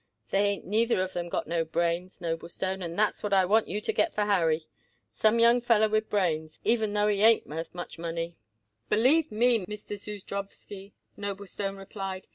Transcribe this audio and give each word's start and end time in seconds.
They 0.31 0.45
ain't 0.47 0.65
neither 0.65 0.99
of 1.03 1.15
'em 1.15 1.29
got 1.29 1.45
no 1.45 1.63
brains, 1.63 2.19
Noblestone, 2.19 2.81
and 2.81 2.97
that's 2.97 3.21
what 3.21 3.33
I 3.33 3.45
want 3.45 3.67
you 3.67 3.79
to 3.81 3.93
get 3.93 4.15
for 4.15 4.25
Harry, 4.25 4.65
some 5.13 5.37
young 5.37 5.61
feller 5.61 5.87
with 5.89 6.09
brains, 6.09 6.59
even 6.63 6.91
though 6.93 7.07
he 7.07 7.21
ain't 7.21 7.45
worth 7.45 7.71
much 7.75 7.99
money." 7.99 8.35
"Believe 8.89 9.31
me, 9.31 9.63
Mr. 9.67 9.99
Zudrowsky," 9.99 10.93
Noblestone 11.17 11.77
replied. 11.77 12.25